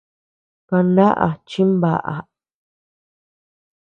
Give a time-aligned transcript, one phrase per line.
[0.67, 2.15] Kandaʼá chimbaʼa.